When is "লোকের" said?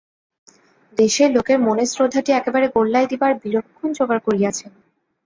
1.31-1.57